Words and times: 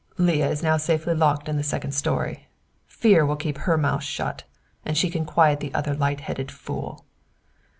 "Leah 0.17 0.49
is 0.49 0.65
safely 0.83 1.13
locked 1.13 1.47
in 1.47 1.57
the 1.57 1.63
second 1.63 1.91
story. 1.91 2.47
Fear 2.87 3.23
will 3.23 3.35
keep 3.35 3.59
her 3.59 3.77
mouth 3.77 4.01
shut, 4.01 4.45
and 4.83 4.97
she 4.97 5.11
can 5.11 5.25
quiet 5.25 5.59
the 5.59 5.71
other 5.75 5.93
light 5.93 6.21
headed 6.21 6.49
fool." 6.49 7.05